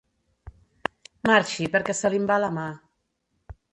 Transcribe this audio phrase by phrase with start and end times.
[1.31, 2.65] Marxi perquè se li'n va la mà.